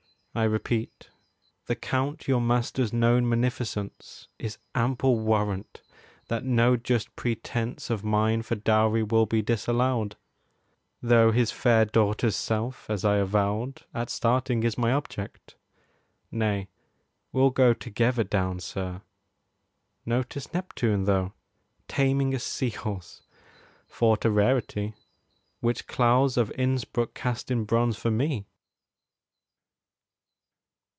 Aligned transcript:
I 0.33 0.43
repeat, 0.43 1.09
The 1.65 1.75
Count 1.75 2.25
your 2.25 2.39
master's 2.39 2.93
known 2.93 3.27
munificence 3.27 4.29
Is 4.39 4.59
ample 4.73 5.19
warrant 5.19 5.81
that 6.29 6.45
no 6.45 6.77
just 6.77 7.13
pretence 7.17 7.89
50 7.89 7.93
Of 7.93 8.03
mine 8.05 8.41
for 8.41 8.55
dowry 8.55 9.03
will 9.03 9.25
be 9.25 9.41
disallowed; 9.41 10.15
Though 11.01 11.33
his 11.33 11.51
fair 11.51 11.83
daughter's 11.83 12.37
self, 12.37 12.89
as 12.89 13.03
I 13.03 13.17
avowed 13.17 13.83
At 13.93 14.09
starting, 14.09 14.63
is 14.63 14.77
my 14.77 14.93
object. 14.93 15.57
Nay, 16.31 16.69
we'll 17.33 17.49
go 17.49 17.73
Together 17.73 18.23
down, 18.23 18.61
sir. 18.61 19.01
Notice 20.05 20.53
Neptune, 20.53 21.03
though, 21.03 21.33
Taming 21.89 22.33
a 22.33 22.39
sea 22.39 22.69
horse, 22.69 23.21
thought 23.89 24.23
a 24.23 24.31
rarity, 24.31 24.93
Which 25.59 25.87
Claus 25.87 26.37
of 26.37 26.51
Innsbruck 26.53 27.13
cast 27.13 27.51
in 27.51 27.65
bronze 27.65 27.97
for 27.97 28.11
me! 28.11 28.45